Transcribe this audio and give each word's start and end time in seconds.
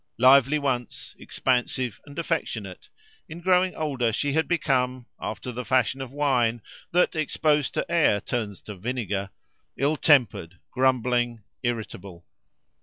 Lively 0.17 0.57
once, 0.57 1.15
expansive 1.19 2.01
and 2.07 2.17
affectionate, 2.17 2.89
in 3.29 3.39
growing 3.39 3.75
older 3.75 4.11
she 4.11 4.33
had 4.33 4.47
become 4.47 5.05
(after 5.19 5.51
the 5.51 5.63
fashion 5.63 6.01
of 6.01 6.11
wine 6.11 6.63
that, 6.91 7.15
exposed 7.15 7.75
to 7.75 7.85
air, 7.87 8.19
turns 8.19 8.63
to 8.63 8.75
vinegar) 8.75 9.29
ill 9.77 9.95
tempered, 9.95 10.59
grumbling, 10.71 11.43
irritable. 11.61 12.25